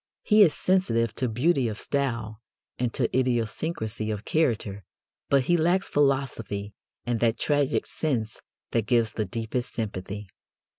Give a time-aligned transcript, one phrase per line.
[0.23, 2.41] He is sensitive to beauty of style
[2.79, 4.83] and to idiosyncrasy of character,
[5.29, 6.73] but he lacks philosophy
[7.05, 8.41] and that tragic sense
[8.71, 10.27] that gives the deepest sympathy.